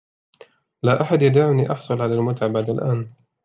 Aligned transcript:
لا 0.83 1.01
أحد 1.01 1.21
يدعني 1.21 1.71
أحصل 1.71 2.01
على 2.01 2.13
المتعة 2.13 2.49
بعد 2.49 2.69
الآن. 2.69 3.11